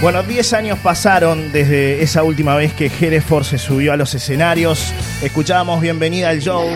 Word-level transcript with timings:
Bueno, 0.00 0.22
10 0.22 0.52
años 0.52 0.78
pasaron 0.78 1.50
desde 1.50 2.00
esa 2.04 2.22
última 2.22 2.54
vez 2.54 2.72
que 2.72 2.86
Hereford 2.86 3.42
se 3.42 3.58
subió 3.58 3.92
a 3.92 3.96
los 3.96 4.14
escenarios. 4.14 4.94
Escuchábamos 5.22 5.80
Bienvenida 5.80 6.28
al 6.28 6.38
Show 6.40 6.68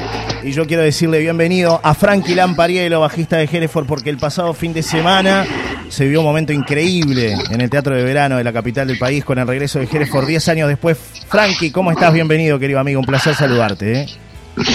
y 0.42 0.50
yo 0.50 0.66
quiero 0.66 0.82
decirle 0.82 1.20
bienvenido 1.20 1.80
a 1.84 1.94
Frankie 1.94 2.34
Lamparielo, 2.34 3.00
bajista 3.00 3.36
de 3.36 3.44
Hereford, 3.44 3.86
porque 3.86 4.10
el 4.10 4.18
pasado 4.18 4.52
fin 4.54 4.72
de 4.72 4.82
semana 4.82 5.46
se 5.88 6.02
vivió 6.02 6.18
un 6.18 6.26
momento 6.26 6.52
increíble 6.52 7.36
en 7.48 7.60
el 7.60 7.70
Teatro 7.70 7.94
de 7.94 8.02
Verano 8.02 8.38
de 8.38 8.44
la 8.44 8.52
capital 8.52 8.88
del 8.88 8.98
país 8.98 9.24
con 9.24 9.38
el 9.38 9.46
regreso 9.46 9.78
de 9.78 9.84
Hereford 9.84 10.26
10 10.26 10.48
años 10.48 10.68
después. 10.68 10.98
Frankie, 11.28 11.70
¿cómo 11.70 11.92
estás? 11.92 12.12
Bienvenido, 12.12 12.58
querido 12.58 12.80
amigo. 12.80 12.98
Un 12.98 13.06
placer 13.06 13.36
saludarte. 13.36 14.00
¿eh? 14.00 14.06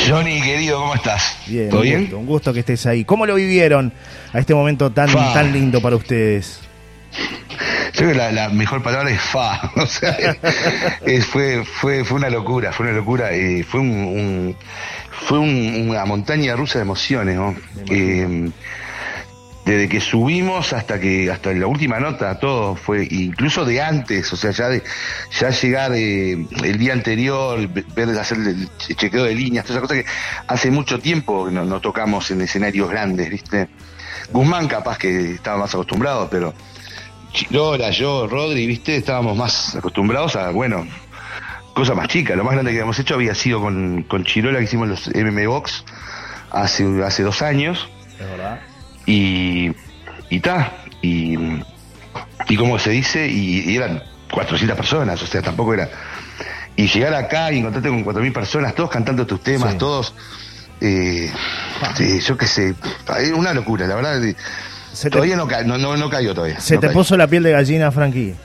Johnny, 0.07 0.39
querido, 0.41 0.79
¿cómo 0.79 0.95
estás? 0.95 1.35
Bien, 1.47 1.67
¿Todo 1.67 1.81
un 1.81 1.85
bien? 1.85 2.01
Gusto, 2.03 2.17
un 2.17 2.25
gusto 2.25 2.53
que 2.53 2.61
estés 2.61 2.85
ahí. 2.85 3.03
¿Cómo 3.03 3.25
lo 3.25 3.35
vivieron 3.35 3.91
a 4.31 4.39
este 4.39 4.55
momento 4.55 4.89
tan, 4.89 5.11
tan 5.11 5.51
lindo 5.51 5.81
para 5.81 5.97
ustedes? 5.97 6.61
Creo 7.97 8.11
que 8.11 8.15
la, 8.15 8.49
mejor 8.49 8.83
palabra 8.83 9.09
es 9.09 9.21
fa. 9.21 9.71
O 9.75 9.85
sea, 9.85 10.15
fue, 11.31 11.65
fue, 11.65 12.03
fue 12.03 12.17
una 12.17 12.29
locura, 12.29 12.71
fue 12.71 12.85
una 12.85 12.95
locura. 12.95 13.35
y 13.35 13.63
fue 13.63 13.79
un, 13.79 14.55
fue 15.25 15.39
una 15.39 16.05
montaña 16.05 16.55
rusa 16.55 16.79
de 16.79 16.83
emociones, 16.83 17.35
¿no? 17.35 17.55
Eh, 17.89 18.51
desde 19.67 19.89
que 19.89 19.99
subimos 19.99 20.71
hasta 20.71 20.97
que 20.97 21.29
hasta 21.29 21.51
la 21.51 21.67
última 21.67 21.99
nota 21.99 22.39
todo 22.39 22.75
fue 22.77 23.05
incluso 23.11 23.65
de 23.65 23.81
antes 23.81 24.31
o 24.31 24.37
sea 24.37 24.51
ya 24.51 24.69
de 24.69 24.81
ya 25.37 25.49
llegar 25.49 25.91
eh, 25.93 26.47
el 26.63 26.77
día 26.77 26.93
anterior 26.93 27.67
ver 27.67 28.09
hacer 28.17 28.37
el 28.37 28.69
chequeo 28.77 29.25
de 29.25 29.35
líneas 29.35 29.65
todas 29.65 29.81
esas 29.81 29.89
cosas 29.89 30.03
que 30.05 30.09
hace 30.47 30.71
mucho 30.71 30.99
tiempo 30.99 31.51
no, 31.51 31.65
no 31.65 31.81
tocamos 31.81 32.31
en 32.31 32.41
escenarios 32.41 32.89
grandes 32.89 33.29
viste 33.29 33.67
Guzmán 34.31 34.69
capaz 34.69 34.97
que 34.97 35.33
estaba 35.33 35.57
más 35.57 35.73
acostumbrado 35.73 36.29
pero 36.29 36.53
Chirola, 37.33 37.91
yo, 37.91 38.27
Rodri, 38.27 38.65
viste, 38.65 38.95
estábamos 38.95 39.37
más 39.37 39.75
acostumbrados 39.75 40.35
a, 40.35 40.49
bueno, 40.51 40.87
cosas 41.73 41.95
más 41.95 42.07
chicas. 42.07 42.35
Lo 42.35 42.43
más 42.43 42.53
grande 42.53 42.71
que 42.71 42.77
habíamos 42.77 42.97
hecho 42.99 43.15
había 43.15 43.35
sido 43.35 43.61
con, 43.61 44.03
con 44.03 44.23
Chirola, 44.23 44.59
que 44.59 44.65
hicimos 44.65 44.87
los 44.87 45.07
MM 45.09 45.47
Box 45.47 45.83
hace, 46.51 46.85
hace 47.03 47.23
dos 47.23 47.41
años. 47.41 47.87
Es 48.19 48.27
verdad. 48.27 48.59
Y, 49.05 49.71
y 50.29 50.39
ta, 50.39 50.73
y, 51.01 51.35
y 52.49 52.57
como 52.57 52.79
se 52.79 52.91
dice, 52.91 53.27
y, 53.27 53.75
eran 53.75 54.03
400 54.31 54.75
personas, 54.75 55.21
o 55.21 55.27
sea, 55.27 55.41
tampoco 55.41 55.73
era. 55.73 55.89
Y 56.75 56.87
llegar 56.87 57.13
acá 57.13 57.51
y 57.51 57.59
encontrarte 57.59 57.89
con 57.89 58.05
4.000 58.05 58.33
personas, 58.33 58.75
todos 58.75 58.89
cantando 58.89 59.25
tus 59.25 59.41
temas, 59.41 59.77
todos. 59.77 60.13
Eh, 60.79 61.31
yo 62.23 62.37
qué 62.37 62.45
sé, 62.45 62.75
una 63.35 63.53
locura, 63.53 63.87
la 63.87 63.95
verdad 63.95 64.21
todavía 65.11 65.35
no, 65.35 65.47
no, 65.77 65.97
no, 65.97 66.09
cayó 66.09 66.33
todavía. 66.33 66.59
¿Se 66.59 66.77
te 66.77 66.89
puso 66.89 67.17
la 67.17 67.27
piel 67.27 67.43
de 67.43 67.51
gallina, 67.51 67.91
Frankie? 67.91 68.35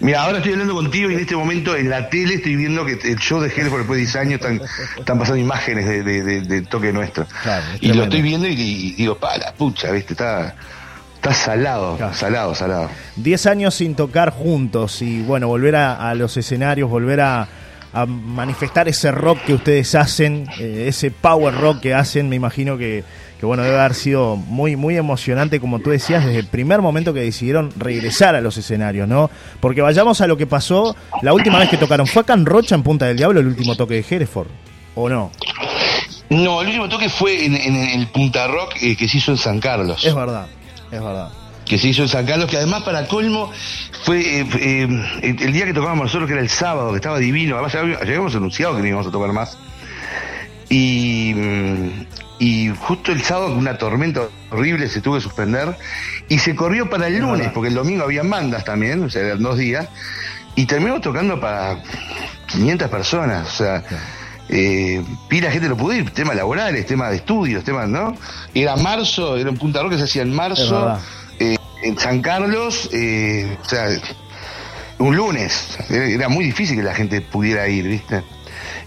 Mira, 0.00 0.22
ahora 0.22 0.38
estoy 0.38 0.52
hablando 0.52 0.74
contigo 0.74 1.10
y 1.10 1.14
en 1.14 1.20
este 1.20 1.36
momento 1.36 1.76
en 1.76 1.90
la 1.90 2.08
tele 2.08 2.36
estoy 2.36 2.56
viendo 2.56 2.86
que 2.86 2.92
el 2.92 3.18
show 3.18 3.38
de 3.38 3.48
Hereford 3.48 3.80
después 3.80 3.98
de 3.98 4.04
10 4.04 4.16
años 4.16 4.34
están, 4.40 4.60
están 4.98 5.18
pasando 5.18 5.36
imágenes 5.36 5.86
de, 5.86 6.02
de, 6.40 6.62
toque 6.62 6.90
nuestro. 6.90 7.26
y 7.80 7.92
lo 7.92 8.04
estoy 8.04 8.22
viendo 8.22 8.48
y, 8.48 8.92
digo, 8.92 9.18
para, 9.18 9.52
pucha, 9.52 9.90
¿viste? 9.90 10.14
Está, 10.14 10.54
está 11.16 11.34
salado, 11.34 11.98
salado, 12.14 12.54
salado. 12.54 12.90
10 13.16 13.46
años 13.46 13.74
sin 13.74 13.94
tocar 13.94 14.30
juntos 14.30 15.02
y 15.02 15.22
bueno, 15.22 15.48
volver 15.48 15.76
a, 15.76 16.14
los 16.14 16.34
escenarios, 16.38 16.88
volver 16.88 17.20
a, 17.20 17.46
manifestar 18.06 18.88
ese 18.88 19.10
rock 19.10 19.40
que 19.44 19.52
ustedes 19.52 19.94
hacen, 19.96 20.46
eh, 20.60 20.86
ese 20.86 21.10
power 21.10 21.52
rock 21.52 21.80
que 21.80 21.92
hacen, 21.92 22.28
me 22.28 22.36
imagino 22.36 22.78
que 22.78 23.04
que 23.40 23.46
bueno, 23.46 23.62
debe 23.62 23.78
haber 23.80 23.94
sido 23.94 24.36
muy, 24.36 24.76
muy 24.76 24.98
emocionante, 24.98 25.60
como 25.60 25.78
tú 25.78 25.88
decías, 25.88 26.26
desde 26.26 26.40
el 26.40 26.46
primer 26.46 26.82
momento 26.82 27.14
que 27.14 27.20
decidieron 27.20 27.72
regresar 27.74 28.34
a 28.34 28.42
los 28.42 28.58
escenarios, 28.58 29.08
¿no? 29.08 29.30
Porque 29.60 29.80
vayamos 29.80 30.20
a 30.20 30.26
lo 30.26 30.36
que 30.36 30.46
pasó 30.46 30.94
la 31.22 31.32
última 31.32 31.58
vez 31.58 31.70
que 31.70 31.78
tocaron. 31.78 32.06
¿Fue 32.06 32.20
acá 32.20 32.34
en 32.34 32.44
Rocha, 32.44 32.74
en 32.74 32.82
Punta 32.82 33.06
del 33.06 33.16
Diablo, 33.16 33.40
el 33.40 33.46
último 33.46 33.76
toque 33.76 33.94
de 33.94 34.04
Hereford? 34.06 34.48
¿O 34.94 35.08
no? 35.08 35.32
No, 36.28 36.60
el 36.60 36.66
último 36.66 36.90
toque 36.90 37.08
fue 37.08 37.46
en, 37.46 37.54
el 37.56 38.08
Punta 38.08 38.46
Rock 38.46 38.74
eh, 38.82 38.94
que 38.94 39.08
se 39.08 39.16
hizo 39.16 39.30
en 39.30 39.38
San 39.38 39.58
Carlos. 39.58 40.04
Es 40.04 40.14
verdad, 40.14 40.46
es 40.92 41.02
verdad 41.02 41.30
que 41.64 41.78
se 41.78 41.88
hizo 41.88 42.02
en 42.02 42.08
San 42.08 42.26
Carlos, 42.26 42.50
que 42.50 42.56
además 42.56 42.82
para 42.82 43.06
colmo 43.06 43.52
fue 44.02 44.40
eh, 44.40 44.46
eh, 44.60 44.88
el 45.22 45.52
día 45.52 45.64
que 45.64 45.72
tocábamos 45.72 46.06
nosotros, 46.06 46.26
que 46.26 46.34
era 46.34 46.42
el 46.42 46.48
sábado, 46.50 46.90
que 46.90 46.96
estaba 46.96 47.18
divino, 47.18 47.54
además 47.54 47.72
ya 47.72 47.80
habíamos 47.80 48.34
anunciado 48.34 48.74
que 48.74 48.82
no 48.82 48.88
íbamos 48.88 49.06
a 49.06 49.10
tocar 49.10 49.32
más. 49.32 49.56
Y, 50.70 51.34
y 52.38 52.68
justo 52.68 53.12
el 53.12 53.22
sábado 53.22 53.54
una 53.54 53.76
tormenta 53.76 54.22
horrible 54.50 54.88
se 54.88 55.02
tuvo 55.02 55.16
que 55.16 55.20
suspender 55.20 55.76
y 56.28 56.38
se 56.38 56.54
corrió 56.54 56.88
para 56.88 57.08
el 57.08 57.18
lunes, 57.18 57.50
porque 57.52 57.68
el 57.68 57.74
domingo 57.74 58.04
había 58.04 58.22
mandas 58.22 58.64
también, 58.64 59.02
o 59.02 59.10
sea, 59.10 59.22
eran 59.22 59.42
dos 59.42 59.58
días, 59.58 59.88
y 60.54 60.64
terminó 60.66 61.00
tocando 61.00 61.40
para 61.40 61.82
500 62.46 62.88
personas, 62.88 63.48
o 63.48 63.50
sea, 63.50 63.82
eh, 64.48 65.04
pila 65.28 65.50
gente 65.50 65.68
no 65.68 65.76
pudo 65.76 65.92
ir, 65.94 66.10
temas 66.10 66.36
laborales, 66.36 66.86
temas 66.86 67.10
de 67.10 67.16
estudios, 67.16 67.62
temas, 67.62 67.88
¿no? 67.88 68.16
Era 68.54 68.76
marzo, 68.76 69.36
era 69.36 69.50
un 69.50 69.58
Punta 69.58 69.82
Roca, 69.82 69.98
se 69.98 70.04
hacía 70.04 70.22
en 70.22 70.34
marzo, 70.34 70.98
eh, 71.38 71.56
en 71.82 71.98
San 71.98 72.22
Carlos, 72.22 72.88
eh, 72.92 73.58
o 73.60 73.68
sea, 73.68 73.88
un 74.98 75.16
lunes, 75.16 75.78
era 75.88 76.28
muy 76.28 76.44
difícil 76.44 76.76
que 76.76 76.82
la 76.82 76.94
gente 76.94 77.20
pudiera 77.20 77.68
ir, 77.68 77.86
¿viste? 77.88 78.22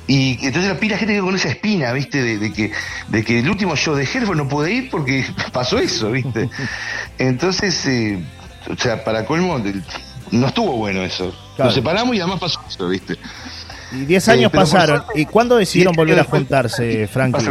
Y 0.05 0.33
entonces 0.45 0.71
la 0.71 0.79
pila 0.79 0.97
gente 0.97 1.13
que 1.13 1.21
con 1.21 1.35
esa 1.35 1.49
espina, 1.49 1.93
¿viste? 1.93 2.21
De, 2.37 2.51
que, 2.51 2.71
de 3.07 3.23
que 3.23 3.39
el 3.39 3.49
último 3.49 3.75
show 3.75 3.95
de 3.95 4.03
Hereford 4.03 4.37
no 4.37 4.47
pude 4.47 4.73
ir 4.73 4.89
porque 4.89 5.25
pasó 5.53 5.79
eso, 5.79 6.11
¿viste? 6.11 6.49
Entonces, 7.17 7.85
eh, 7.85 8.21
o 8.69 8.75
sea, 8.75 9.03
para 9.03 9.25
colmo, 9.25 9.61
no 10.31 10.47
estuvo 10.47 10.73
bueno 10.73 11.03
eso. 11.03 11.33
Nos 11.57 11.73
separamos 11.73 12.15
y 12.15 12.19
además 12.19 12.39
pasó 12.39 12.59
eso, 12.67 12.89
¿viste? 12.89 13.15
Y 13.93 14.05
10 14.05 14.29
años 14.29 14.51
eh, 14.53 14.55
pasaron. 14.55 15.03
¿Y 15.15 15.25
cuándo 15.25 15.55
decidieron 15.55 15.95
volver 15.95 16.19
a 16.19 16.23
juntarse, 16.23 17.07
Frankie? 17.07 17.45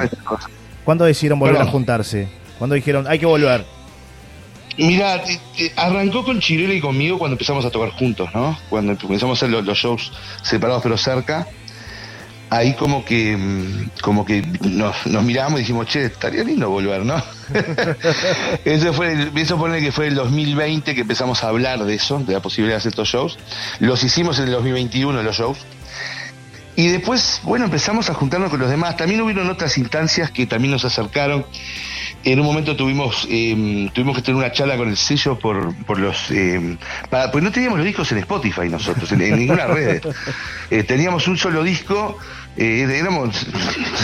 ¿Cuándo 0.85 1.05
decidieron 1.05 1.39
volver 1.39 1.63
a 1.63 1.67
juntarse? 1.67 2.29
¿Cuándo 2.59 2.75
dijeron, 2.75 3.07
hay 3.09 3.19
que 3.19 3.27
volver? 3.27 3.65
Mira, 4.77 5.23
arrancó 5.77 6.25
con 6.25 6.41
Chirela 6.41 6.75
y 6.75 6.81
conmigo 6.81 7.19
cuando 7.19 7.35
empezamos 7.35 7.65
a 7.65 7.71
tocar 7.71 7.91
juntos, 7.91 8.31
¿no? 8.35 8.59
Cuando 8.71 8.93
empezamos 8.93 9.43
a 9.43 9.47
hacer 9.47 9.65
los 9.65 9.79
shows 9.79 10.13
separados 10.43 10.83
pero 10.83 10.97
cerca 10.97 11.47
ahí 12.53 12.75
como 12.75 13.03
que 13.03 13.35
mm, 13.37 14.01
como 14.03 14.27
que 14.27 14.43
nos, 14.61 15.07
nos 15.07 15.25
miramos 15.25 15.59
y 15.59 15.63
dijimos, 15.63 15.87
che, 15.87 16.05
estaría 16.05 16.45
lindo 16.45 16.69
volver, 16.69 17.05
¿no? 17.05 17.17
eso 18.65 18.93
fue, 18.93 19.31
eso 19.35 19.57
pone 19.57 19.81
que 19.81 19.91
fue 19.91 20.09
el 20.09 20.15
2020 20.15 20.95
que 20.95 21.01
empezamos 21.01 21.43
a 21.45 21.49
hablar 21.49 21.83
de 21.85 21.95
eso, 21.95 22.19
de 22.19 22.35
la 22.35 22.41
posibilidad 22.41 22.75
de 22.75 22.79
hacer 22.79 22.91
estos 22.91 23.09
shows. 23.09 23.39
Los 23.81 24.05
hicimos 24.05 24.39
en 24.39 24.47
el 24.47 24.53
2021 24.53 25.23
los 25.23 25.37
shows. 25.37 25.59
Y 26.77 26.89
después, 26.89 27.41
bueno, 27.43 27.67
empezamos 27.67 28.11
a 28.11 28.15
juntarnos 28.15 28.51
con 28.51 28.61
los 28.61 28.71
demás. 28.71 28.97
También 28.97 29.21
hubieron 29.23 29.49
otras 29.51 29.77
instancias 29.79 30.31
que 30.31 30.47
también 30.47 30.73
nos 30.73 30.85
acercaron. 30.85 31.47
En 32.25 32.39
un 32.39 32.47
momento 32.47 32.77
tuvimos 32.77 33.27
eh, 33.29 33.91
tuvimos 33.93 34.17
que 34.17 34.23
tener 34.23 34.37
una 34.37 34.53
charla 34.53 34.77
con 34.77 34.89
el 34.89 34.97
sello 34.97 35.39
por, 35.39 35.75
por 35.85 35.99
los... 35.99 36.31
Eh, 36.31 36.77
pues 37.11 37.43
no 37.43 37.51
teníamos 37.51 37.79
los 37.79 37.87
discos 37.87 38.13
en 38.13 38.19
Spotify 38.19 38.69
nosotros, 38.69 39.11
en, 39.13 39.39
ninguna 39.39 39.67
red. 39.67 40.03
Eh, 40.71 40.85
teníamos 40.85 41.29
un 41.29 41.37
solo 41.37 41.63
disco 41.63 42.17
eh, 42.57 42.87
éramos, 42.99 43.47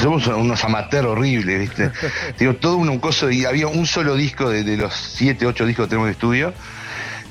somos 0.00 0.26
unos 0.26 0.64
amateurs 0.64 1.06
horribles, 1.06 1.60
¿viste? 1.60 1.90
Digo, 2.38 2.54
todo 2.54 2.76
un, 2.76 2.98
coso 2.98 3.30
y 3.30 3.44
había 3.44 3.66
un 3.66 3.86
solo 3.86 4.14
disco 4.14 4.48
de, 4.48 4.76
los 4.76 4.94
siete, 4.94 5.46
ocho 5.46 5.66
discos 5.66 5.86
que 5.86 5.90
tenemos 5.90 6.06
de 6.06 6.12
estudio. 6.12 6.54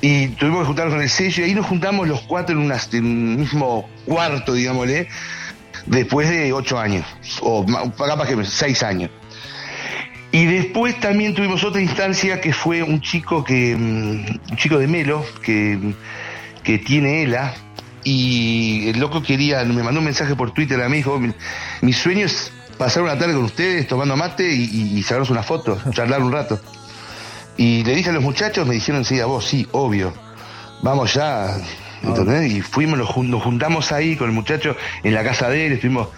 Y 0.00 0.28
tuvimos 0.28 0.60
que 0.60 0.66
juntarnos 0.66 0.94
con 0.94 1.02
el 1.02 1.10
sello 1.10 1.42
y 1.42 1.48
ahí 1.48 1.54
nos 1.54 1.66
juntamos 1.66 2.06
los 2.06 2.20
cuatro 2.20 2.54
en, 2.56 2.70
un 2.70 3.36
mismo 3.36 3.88
cuarto, 4.04 4.54
digámosle, 4.54 5.08
después 5.86 6.28
de 6.28 6.52
ocho 6.52 6.78
años, 6.78 7.04
o 7.40 7.66
capaz 7.96 8.28
que 8.28 8.44
seis 8.44 8.84
años. 8.84 9.10
Y 10.30 10.44
después 10.44 11.00
también 11.00 11.34
tuvimos 11.34 11.64
otra 11.64 11.80
instancia 11.80 12.40
que 12.40 12.52
fue 12.52 12.82
un 12.82 13.00
chico 13.00 13.42
que, 13.42 13.74
mm, 13.74 14.50
un 14.50 14.56
chico 14.56 14.78
de 14.78 14.86
Melo, 14.86 15.24
que, 15.42 15.78
que 16.62 16.78
tiene 16.78 17.22
ELA, 17.22 17.54
y 18.04 18.88
el 18.88 19.00
loco 19.00 19.22
quería, 19.22 19.64
me 19.64 19.82
mandó 19.82 20.00
un 20.00 20.04
mensaje 20.04 20.34
por 20.34 20.52
Twitter 20.52 20.80
a 20.82 20.88
mí, 20.88 20.98
dijo, 20.98 21.20
mi, 21.80 21.92
sueño 21.92 22.26
es 22.26 22.52
pasar 22.76 23.02
una 23.02 23.18
tarde 23.18 23.34
con 23.34 23.44
ustedes 23.44 23.86
tomando 23.86 24.16
mate 24.16 24.50
y, 24.50 24.98
y, 24.98 25.02
sacarnos 25.02 25.30
una 25.30 25.42
foto, 25.42 25.78
charlar 25.92 26.22
un 26.22 26.32
rato. 26.32 26.60
Y 27.56 27.82
le 27.84 27.94
dije 27.94 28.10
a 28.10 28.12
los 28.12 28.22
muchachos, 28.22 28.66
me 28.66 28.74
dijeron 28.74 29.04
a 29.04 29.26
vos, 29.26 29.46
sí, 29.46 29.66
obvio, 29.72 30.12
vamos 30.82 31.14
ya, 31.14 31.56
¿entendés? 32.02 32.52
Y 32.52 32.60
fuimos, 32.60 32.98
nos, 32.98 33.42
juntamos 33.42 33.92
ahí 33.92 34.16
con 34.16 34.28
el 34.28 34.34
muchacho 34.34 34.76
en 35.02 35.14
la 35.14 35.24
casa 35.24 35.48
de 35.48 35.66
él, 35.66 35.72
estuvimos 35.72 36.08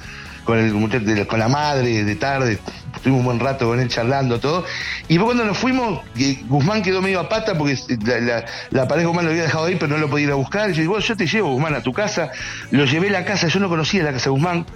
con 0.44 0.58
el 0.58 0.72
muchacho, 0.74 1.04
con 1.26 1.38
la 1.38 1.48
madre 1.48 2.04
de 2.04 2.16
tarde, 2.16 2.58
estuvimos 3.00 3.20
un 3.20 3.24
buen 3.24 3.40
rato 3.40 3.66
con 3.66 3.80
él 3.80 3.88
charlando 3.88 4.38
todo. 4.38 4.64
Y 5.08 5.14
después 5.14 5.34
cuando 5.34 5.44
nos 5.44 5.56
fuimos, 5.56 6.00
Guzmán 6.48 6.82
quedó 6.82 7.00
medio 7.00 7.20
a 7.20 7.28
pata 7.28 7.56
porque 7.56 7.76
la, 8.04 8.44
la, 8.70 8.88
pareja 8.88 9.08
Guzmán 9.08 9.24
lo 9.24 9.30
había 9.30 9.44
dejado 9.44 9.64
ahí, 9.64 9.76
pero 9.76 9.88
no 9.88 9.98
lo 9.98 10.10
podía 10.10 10.26
ir 10.26 10.32
a 10.32 10.34
buscar. 10.34 10.70
Y 10.70 10.74
yo 10.74 10.82
digo, 10.82 10.98
yo 10.98 11.16
te 11.16 11.26
llevo, 11.26 11.50
Guzmán, 11.52 11.74
a 11.74 11.82
tu 11.82 11.92
casa. 11.92 12.30
Lo 12.70 12.84
llevé 12.84 13.08
a 13.08 13.12
la 13.12 13.24
casa, 13.24 13.48
yo 13.48 13.58
no 13.58 13.68
conocía 13.68 14.02
la 14.02 14.12
casa 14.12 14.24
de 14.24 14.30
Guzmán. 14.30 14.66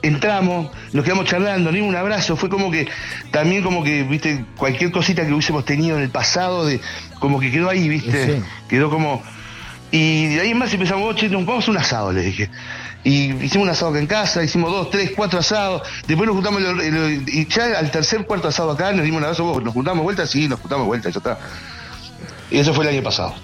Entramos, 0.00 0.70
nos 0.92 1.04
quedamos 1.04 1.26
charlando, 1.26 1.72
ni 1.72 1.80
un 1.80 1.94
abrazo, 1.94 2.36
fue 2.36 2.48
como 2.48 2.70
que, 2.70 2.86
también 3.32 3.64
como 3.64 3.82
que, 3.82 4.04
viste, 4.04 4.44
cualquier 4.56 4.92
cosita 4.92 5.26
que 5.26 5.32
hubiésemos 5.32 5.64
tenido 5.64 5.96
en 5.96 6.04
el 6.04 6.10
pasado, 6.10 6.64
de 6.64 6.80
como 7.18 7.40
que 7.40 7.50
quedó 7.50 7.68
ahí, 7.68 7.88
viste, 7.88 8.40
quedó 8.68 8.90
como, 8.90 9.20
Y 9.90 10.26
de 10.26 10.40
ahí 10.40 10.50
en 10.52 10.58
más 10.58 10.72
empezamos, 10.72 11.16
che, 11.16 11.28
nos 11.28 11.44
vamos 11.44 11.66
a 11.66 11.70
un 11.72 11.78
asado, 11.78 12.12
le 12.12 12.22
dije. 12.22 12.48
Y 13.08 13.32
hicimos 13.44 13.64
un 13.66 13.70
asado 13.70 13.90
acá 13.92 14.00
en 14.00 14.06
casa, 14.06 14.42
hicimos 14.44 14.70
dos, 14.70 14.90
tres, 14.90 15.12
cuatro 15.16 15.38
asados. 15.38 15.82
Después 16.06 16.26
nos 16.26 16.34
juntamos, 16.36 16.60
y 17.26 17.46
ya 17.46 17.78
al 17.78 17.90
tercer, 17.90 18.26
cuarto 18.26 18.48
asado 18.48 18.72
acá, 18.72 18.92
nos 18.92 19.04
dimos 19.04 19.18
un 19.18 19.24
abrazo, 19.24 19.60
nos 19.60 19.72
juntamos 19.72 20.02
vueltas, 20.04 20.28
sí, 20.30 20.48
nos 20.48 20.60
juntamos 20.60 20.86
vueltas, 20.86 21.14
ya 21.14 21.18
está. 21.18 21.38
Y 22.50 22.58
eso 22.58 22.74
fue 22.74 22.84
el 22.84 22.94
año 22.94 23.02
pasado. 23.02 23.34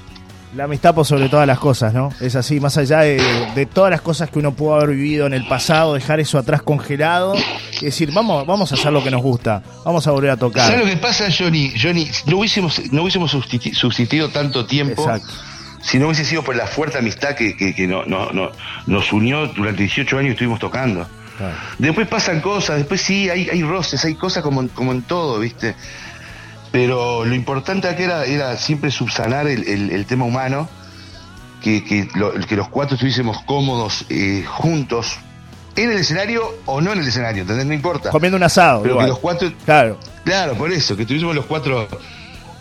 La 0.56 0.64
amistad 0.64 0.94
por 0.94 1.05
sobre 1.05 1.28
todas 1.28 1.46
las 1.49 1.58
cosas, 1.58 1.93
¿no? 1.93 2.11
Es 2.20 2.37
así, 2.37 2.61
más 2.61 2.76
allá 2.76 3.00
de, 3.00 3.20
de 3.56 3.66
todas 3.66 3.90
las 3.90 4.00
cosas 4.00 4.31
que 4.31 4.38
uno 4.38 4.52
pudo 4.55 4.75
haber 4.76 4.90
vivido 4.90 5.26
en 5.26 5.34
el 5.34 5.46
pasado, 5.49 5.94
dejar 5.94 6.20
eso 6.20 6.38
atrás 6.38 6.62
congelado 6.62 7.34
y 7.81 7.87
decir, 7.87 8.12
vamos, 8.12 8.46
vamos 8.46 8.70
a 8.70 8.76
hacer 8.76 8.93
lo 8.93 9.02
que 9.02 9.10
nos 9.10 9.20
gusta, 9.20 9.62
vamos 9.84 10.06
a 10.06 10.12
volver 10.12 10.31
a 10.31 10.37
¿Sabes 10.37 10.52
tocar. 10.52 10.78
lo 10.78 10.84
que 10.84 10.96
pasa, 10.96 11.25
Johnny? 11.37 11.72
Johnny, 11.81 12.08
no 12.26 12.38
hubiésemos, 12.38 12.81
no 12.93 13.02
hubiésemos 13.02 13.34
subsisti- 13.34 13.75
subsistido 13.75 14.28
tanto 14.28 14.64
tiempo 14.64 15.02
Exacto. 15.02 15.32
Si 15.84 15.98
no 15.98 16.06
hubiese 16.06 16.25
sido 16.25 16.42
por 16.42 16.56
la 16.56 16.66
fuerte 16.66 16.96
amistad 16.98 17.34
que, 17.34 17.56
que, 17.56 17.75
que 17.75 17.86
no- 17.86 18.04
no- 18.06 18.31
no- 18.32 18.50
nos 18.86 19.12
unió 19.12 19.46
durante 19.48 19.82
18 19.82 20.16
años 20.19 20.28
que 20.28 20.32
estuvimos 20.32 20.58
tocando. 20.58 21.06
Claro. 21.36 21.54
Después 21.78 22.08
pasan 22.08 22.40
cosas, 22.40 22.76
después 22.78 23.00
sí, 23.02 23.28
hay, 23.28 23.48
hay 23.50 23.62
roces, 23.62 24.04
hay 24.04 24.14
cosas 24.14 24.42
como, 24.42 24.62
en- 24.62 24.69
como 24.69 24.92
en 24.92 25.02
todo, 25.02 25.38
¿viste? 25.40 25.75
Pero 26.72 27.25
lo 27.25 27.34
importante 27.34 27.88
acá 27.88 28.02
era, 28.02 28.25
era 28.25 28.56
siempre 28.56 28.90
subsanar 28.90 29.46
el, 29.46 29.66
el- 29.69 29.90
el 29.90 30.06
tema 30.06 30.25
humano, 30.25 30.69
que, 31.62 31.84
que, 31.84 32.08
lo- 32.14 32.32
que 32.34 32.56
los 32.56 32.69
cuatro 32.69 32.94
estuviésemos 32.94 33.42
cómodos 33.44 34.06
eh, 34.10 34.44
juntos, 34.46 35.16
en 35.76 35.90
el 35.90 35.98
escenario 35.98 36.42
o 36.66 36.81
no 36.81 36.92
en 36.92 37.00
el 37.00 37.08
escenario, 37.08 37.42
¿entendés? 37.42 37.66
No 37.66 37.75
importa. 37.75 38.10
Comiendo 38.10 38.36
un 38.36 38.42
asado, 38.44 38.82
Pero 38.82 38.94
igual. 38.94 39.06
que 39.06 39.10
los 39.10 39.19
cuatro, 39.19 39.52
Claro. 39.64 39.98
claro, 40.25 40.54
por 40.54 40.70
eso, 40.72 40.96
que 40.96 41.04
tuviésemos 41.04 41.34
los 41.34 41.46
cuatro, 41.46 41.88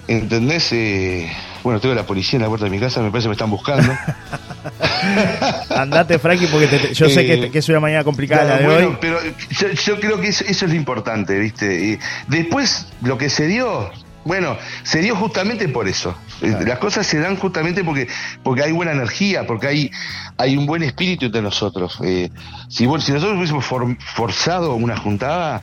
¿entendés? 0.07 0.69
Eh, 0.71 1.31
bueno, 1.63 1.79
tengo 1.79 1.95
la 1.95 2.05
policía 2.05 2.37
en 2.37 2.43
la 2.43 2.49
puerta 2.49 2.65
de 2.65 2.71
mi 2.71 2.79
casa, 2.79 3.01
me 3.01 3.09
parece 3.09 3.25
que 3.25 3.29
me 3.29 3.33
están 3.33 3.49
buscando. 3.49 3.93
Andate, 5.75 6.19
Frankie, 6.19 6.47
porque 6.47 6.67
te- 6.67 6.79
te- 6.79 6.93
yo 6.93 7.09
sé 7.09 7.25
que, 7.25 7.33
Eh, 7.45 7.51
que 7.51 7.59
es 7.59 7.69
una 7.69 7.79
mañana 7.79 8.03
complicada 8.03 8.43
la 8.43 8.57
de 8.57 8.65
bueno, 8.65 8.87
hoy. 8.89 8.97
pero 9.01 9.17
yo, 9.49 9.69
yo 9.71 9.99
creo 9.99 10.19
que 10.21 10.27
eso, 10.29 10.43
eso 10.47 10.65
es 10.65 10.71
lo 10.71 10.77
importante, 10.77 11.37
¿viste? 11.39 11.83
Y 11.83 11.99
después, 12.27 12.87
lo 13.01 13.17
que 13.17 13.29
se 13.29 13.47
dio, 13.47 13.89
bueno, 14.25 14.57
se 14.83 14.99
dio 15.01 15.15
justamente 15.15 15.67
por 15.69 15.87
eso. 15.87 16.15
Eh, 16.41 16.49
Claro. 16.49 16.65
Las 16.65 16.79
cosas 16.79 17.07
se 17.07 17.19
dan 17.19 17.37
justamente 17.37 17.83
porque, 17.83 18.07
porque 18.43 18.63
hay 18.63 18.71
buena 18.71 18.91
energía, 18.91 19.45
porque 19.47 19.67
hay, 19.67 19.91
hay 20.37 20.57
un 20.57 20.65
buen 20.65 20.83
espíritu 20.83 21.25
entre 21.25 21.41
nosotros. 21.41 21.97
Eh, 22.03 22.29
si, 22.69 22.85
vos- 22.85 23.03
si 23.03 23.11
nosotros 23.13 23.37
hubiésemos 23.37 23.65
for- 23.65 23.97
forzado 24.15 24.75
una 24.75 24.97
juntada, 24.97 25.61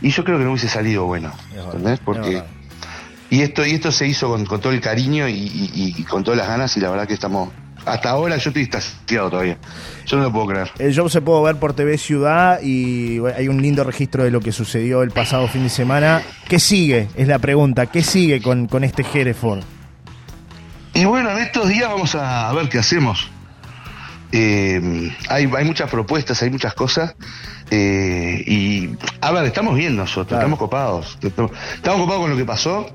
y 0.00 0.10
yo 0.10 0.24
creo 0.24 0.38
que 0.38 0.44
no 0.44 0.50
hubiese 0.50 0.68
salido 0.68 1.04
bueno, 1.04 1.32
¿entendés? 1.54 2.00
Porque... 2.04 2.42
Y 3.32 3.40
esto, 3.40 3.64
y 3.64 3.70
esto 3.72 3.90
se 3.90 4.06
hizo 4.06 4.28
con, 4.28 4.44
con 4.44 4.60
todo 4.60 4.72
el 4.74 4.80
cariño 4.82 5.26
y, 5.26 5.32
y- 5.32 5.94
y 5.96 6.02
con 6.04 6.22
todas 6.22 6.36
las 6.36 6.48
ganas 6.48 6.76
y 6.76 6.80
la 6.80 6.90
verdad 6.90 7.08
que 7.08 7.14
estamos... 7.14 7.48
Hasta 7.86 8.10
ahora 8.10 8.36
yo 8.36 8.50
estoy 8.50 8.64
extasiado 8.64 9.30
todavía. 9.30 9.56
Yo 10.06 10.18
no 10.18 10.24
lo 10.24 10.32
puedo 10.32 10.46
creer. 10.48 10.70
El 10.78 10.92
show 10.92 11.08
se 11.08 11.20
puede 11.22 11.42
ver 11.42 11.56
por 11.56 11.72
TV 11.72 11.96
Ciudad 11.98 12.60
y 12.62 13.18
hay 13.36 13.48
un 13.48 13.60
lindo 13.62 13.82
registro 13.84 14.22
de 14.22 14.30
lo 14.30 14.40
que 14.40 14.52
sucedió 14.52 15.02
el 15.02 15.10
pasado 15.12 15.48
fin 15.48 15.62
de 15.64 15.68
semana. 15.70 16.22
¿Qué 16.46 16.60
sigue? 16.60 17.08
Es 17.16 17.26
la 17.26 17.38
pregunta. 17.40 17.86
¿Qué 17.86 18.02
sigue 18.04 18.40
con, 18.42 18.68
con 18.68 18.84
este 18.84 19.02
Hereford? 19.14 19.62
Y 20.94 21.06
bueno, 21.06 21.30
en 21.30 21.38
estos 21.38 21.68
días 21.68 21.88
vamos 21.88 22.14
a, 22.14 22.50
a 22.50 22.52
ver 22.52 22.68
qué 22.68 22.78
hacemos. 22.78 23.28
Eh, 24.30 25.10
hay, 25.28 25.50
hay 25.56 25.64
muchas 25.64 25.90
propuestas, 25.90 26.40
hay 26.42 26.50
muchas 26.50 26.74
cosas. 26.74 27.14
eh, 27.70 28.44
y, 28.46 28.90
a 29.20 29.30
ver, 29.32 29.44
estamos 29.46 29.74
bien 29.74 29.96
nosotros, 29.96 30.28
Claro. 30.28 30.42
estamos 30.42 30.58
copados. 30.58 31.18
Estamos, 31.22 31.50
estamos 31.74 32.00
copados 32.00 32.20
con 32.22 32.30
lo 32.30 32.36
que 32.36 32.44
pasó 32.44 32.86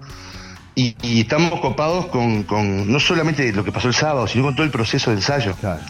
y, 0.77 0.95
y 1.01 1.21
estamos 1.21 1.59
copados 1.59 2.05
con, 2.05 2.43
con 2.43 2.89
no 2.89 2.99
solamente 2.99 3.51
lo 3.51 3.63
que 3.63 3.71
pasó 3.71 3.87
el 3.87 3.95
sábado, 3.95 4.27
sino 4.27 4.43
con 4.43 4.55
todo 4.55 4.63
el 4.63 4.69
proceso 4.69 5.09
de 5.09 5.17
ensayo. 5.17 5.55
Claro. 5.59 5.81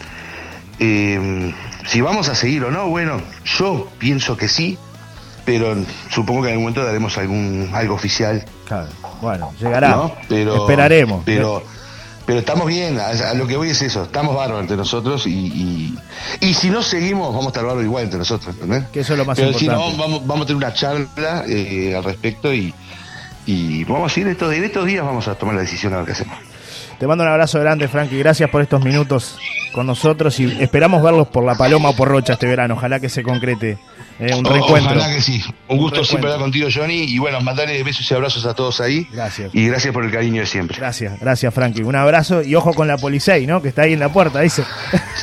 Eh, 0.79 1.53
si 1.85 1.99
vamos 1.99 2.29
a 2.29 2.35
seguir 2.35 2.63
o 2.63 2.71
no, 2.71 2.87
bueno, 2.87 3.19
yo 3.43 3.89
pienso 3.99 4.37
que 4.37 4.47
sí, 4.47 4.77
pero 5.43 5.75
supongo 6.09 6.43
que 6.43 6.47
en 6.47 6.53
algún 6.53 6.63
momento 6.63 6.85
daremos 6.85 7.17
algún 7.17 7.69
algo 7.73 7.95
oficial 7.95 8.45
claro. 8.65 8.87
Bueno, 9.21 9.53
llegará. 9.59 9.89
¿no? 9.89 10.15
Pero, 10.29 10.55
Esperaremos. 10.55 11.21
Pero, 11.25 11.63
pero 12.25 12.39
estamos 12.39 12.67
bien, 12.67 12.97
a, 12.97 13.07
a 13.07 13.33
lo 13.33 13.45
que 13.45 13.57
voy 13.57 13.71
es 13.71 13.81
eso, 13.81 14.03
estamos 14.03 14.37
bárbaros 14.37 14.61
entre 14.61 14.77
nosotros 14.77 15.27
y, 15.27 15.31
y, 15.31 15.97
y 16.39 16.53
si 16.53 16.69
no 16.69 16.81
seguimos, 16.81 17.27
vamos 17.27 17.47
a 17.47 17.49
estar 17.49 17.63
bárbaros 17.63 17.83
igual 17.83 18.05
entre 18.05 18.19
nosotros, 18.19 18.55
¿entendés? 18.55 18.85
Que 18.93 19.01
eso 19.01 19.13
es 19.13 19.19
lo 19.19 19.25
más 19.25 19.37
pero 19.37 19.51
si 19.51 19.67
no, 19.67 19.97
vamos, 19.97 20.25
vamos 20.25 20.43
a 20.43 20.47
tener 20.47 20.55
una 20.55 20.73
charla 20.73 21.43
eh, 21.45 21.93
al 21.93 22.05
respecto 22.05 22.53
y, 22.53 22.73
y 23.47 23.83
vamos 23.85 24.15
a 24.15 24.19
ir 24.19 24.27
estos, 24.27 24.53
en 24.53 24.63
estos 24.63 24.85
días 24.85 25.03
vamos 25.03 25.27
a 25.27 25.33
tomar 25.35 25.55
la 25.55 25.61
decisión 25.61 25.93
a 25.93 25.97
ver 25.97 26.05
qué 26.05 26.11
hacemos. 26.11 26.37
Te 26.99 27.05
mando 27.05 27.23
un 27.23 27.29
abrazo 27.29 27.59
grande, 27.59 27.87
Frankie. 27.87 28.17
Gracias 28.17 28.49
por 28.49 28.61
estos 28.63 28.83
minutos 28.83 29.37
con 29.71 29.85
nosotros 29.85 30.39
y 30.39 30.45
esperamos 30.61 31.03
verlos 31.03 31.27
por 31.27 31.43
La 31.45 31.53
Paloma 31.53 31.89
o 31.89 31.95
por 31.95 32.07
Rocha 32.07 32.33
este 32.33 32.47
verano. 32.47 32.73
Ojalá 32.73 32.99
que 32.99 33.07
se 33.07 33.21
concrete 33.21 33.77
eh, 34.19 34.33
un 34.33 34.43
O- 34.43 34.49
reencuentro. 34.49 34.97
Ojalá 34.97 35.13
que 35.13 35.21
sí. 35.21 35.43
Un 35.67 35.77
gusto 35.77 36.03
siempre 36.03 36.31
hablar 36.31 36.41
contigo, 36.41 36.69
Johnny. 36.73 37.03
Y 37.03 37.19
bueno, 37.19 37.39
mandarle 37.41 37.83
besos 37.83 38.09
y 38.09 38.13
abrazos 38.15 38.47
a 38.47 38.55
todos 38.55 38.81
ahí. 38.81 39.07
Gracias. 39.13 39.51
Y 39.53 39.67
gracias 39.67 39.93
por 39.93 40.05
el 40.05 40.11
cariño 40.11 40.41
de 40.41 40.47
siempre. 40.47 40.75
Gracias, 40.79 41.19
gracias, 41.19 41.53
Frankie. 41.53 41.83
Un 41.83 41.95
abrazo 41.95 42.41
y 42.41 42.55
ojo 42.55 42.73
con 42.73 42.87
la 42.87 42.97
policía, 42.97 43.37
¿no? 43.45 43.61
Que 43.61 43.67
está 43.69 43.83
ahí 43.83 43.93
en 43.93 43.99
la 43.99 44.09
puerta, 44.11 44.39
dice. 44.39 44.63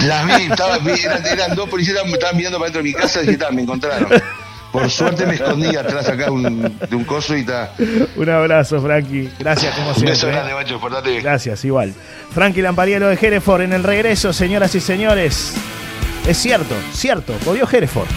Las 0.06 0.26
vi, 0.26 0.44
estaba- 0.44 0.76
eran, 0.76 1.26
eran 1.26 1.56
dos 1.56 1.68
policías, 1.68 2.04
me 2.06 2.12
estaban 2.12 2.36
mirando 2.36 2.58
para 2.58 2.70
dentro 2.70 2.82
de 2.84 2.88
mi 2.88 2.94
casa 2.94 3.20
y 3.24 3.30
estaban, 3.30 3.56
me 3.56 3.62
encontraron. 3.62 4.08
Por 4.74 4.90
suerte 4.90 5.24
me 5.24 5.34
escondí 5.34 5.76
atrás 5.76 6.08
acá 6.08 6.30
un- 6.32 6.60
de 6.90 6.96
un 6.96 7.04
coso 7.04 7.36
y 7.36 7.40
está. 7.40 7.72
Un 8.16 8.28
abrazo, 8.28 8.82
Frankie. 8.82 9.30
Gracias, 9.38 9.72
como 9.74 9.88
Un 9.90 9.94
siempre. 9.94 10.10
beso 10.14 10.28
¿eh? 10.28 10.32
grande, 10.32 10.52
macho, 10.54 10.80
portate. 10.80 11.20
Gracias, 11.20 11.64
igual. 11.64 11.94
Frankie 12.32 12.60
Lamparielo 12.60 13.06
de 13.08 13.14
Hereford 13.14 13.62
en 13.62 13.72
el 13.72 13.84
regreso, 13.84 14.32
señoras 14.32 14.74
y 14.74 14.80
señores. 14.80 15.54
Es 16.26 16.36
cierto, 16.38 16.74
cierto, 16.92 17.34
volvió 17.44 17.68
Hereford. 17.70 18.08